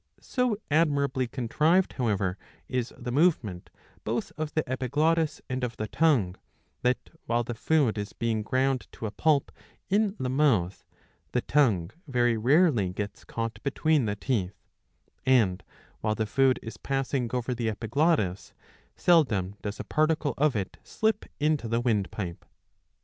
So 0.19 0.57
admirably 0.71 1.27
contrived, 1.27 1.93
however, 1.93 2.35
is 2.67 2.91
the 2.97 3.11
movement 3.11 3.69
both 4.03 4.31
of 4.35 4.55
the 4.55 4.67
epiglottis 4.67 5.43
and 5.47 5.63
of 5.63 5.77
the 5.77 5.87
tongue, 5.87 6.37
that, 6.81 7.11
while 7.27 7.43
the 7.43 7.53
food 7.53 7.99
is 7.99 8.11
being 8.11 8.41
ground 8.41 8.87
to 8.93 9.05
a 9.05 9.11
pulp 9.11 9.51
in 9.91 10.15
the 10.17 10.27
mouth, 10.27 10.83
the 11.33 11.41
tongue 11.41 11.91
very 12.07 12.35
rarely 12.35 12.89
gets 12.91 13.23
caught 13.23 13.61
between 13.61 14.05
the 14.05 14.15
teeth; 14.15 14.57
and, 15.23 15.63
while 15.99 16.15
the 16.15 16.25
food 16.25 16.59
is 16.63 16.77
passing 16.77 17.29
over 17.31 17.53
the 17.53 17.69
epiglottis, 17.69 18.53
seldom 18.95 19.55
does 19.61 19.79
a 19.79 19.83
particle 19.83 20.33
of 20.35 20.55
it 20.55 20.77
slip 20.83 21.25
into 21.39 21.67
the 21.67 21.79
windpipe. 21.79 22.43